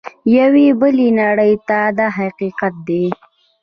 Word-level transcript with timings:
یوې 0.37 0.67
بلې 0.79 1.07
نړۍ 1.21 1.53
ته 1.67 1.79
دا 1.97 2.07
حقیقت 2.17 2.73
دی. 2.87 3.05